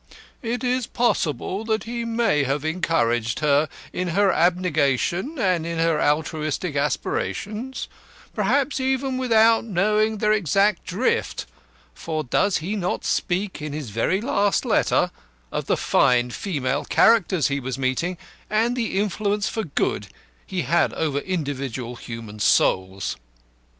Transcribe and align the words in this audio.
It 0.41 0.63
is 0.63 0.87
possible 0.87 1.63
that 1.65 1.83
he 1.83 2.05
may 2.05 2.43
have 2.43 2.65
encouraged 2.65 3.41
her 3.41 3.69
in 3.93 4.07
her 4.17 4.31
abnegation 4.31 5.37
and 5.37 5.63
in 5.63 5.77
her 5.77 6.01
altruistic 6.01 6.75
aspirations, 6.75 7.87
perhaps 8.33 8.79
even 8.79 9.19
without 9.19 9.63
knowing 9.63 10.17
their 10.17 10.31
exact 10.31 10.85
drift, 10.87 11.45
for 11.93 12.23
does 12.23 12.57
he 12.57 12.75
not 12.75 13.05
speak 13.05 13.61
in 13.61 13.73
his 13.73 13.91
very 13.91 14.21
last 14.21 14.65
letter 14.65 15.11
of 15.51 15.67
the 15.67 15.77
fine 15.77 16.31
female 16.31 16.83
characters 16.83 17.49
he 17.49 17.59
was 17.59 17.77
meeting, 17.77 18.17
and 18.49 18.75
the 18.75 18.97
influence 18.99 19.47
for 19.49 19.65
good 19.65 20.07
he 20.47 20.63
had 20.63 20.93
over 20.93 21.19
individual 21.19 21.95
human 21.95 22.39
souls? 22.39 23.17